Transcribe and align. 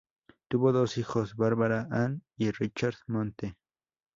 Tuvo 0.47 0.71
dos 0.71 0.97
hijos, 0.97 1.35
Barbara 1.35 1.87
Ann 1.91 2.23
y 2.35 2.49
Richard 2.49 2.95
Monte. 3.05 3.55